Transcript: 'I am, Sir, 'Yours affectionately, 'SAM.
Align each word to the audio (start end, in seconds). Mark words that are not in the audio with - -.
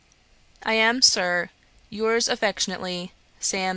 'I 0.63 0.73
am, 0.73 1.01
Sir, 1.03 1.51
'Yours 1.91 2.27
affectionately, 2.27 3.11
'SAM. 3.39 3.69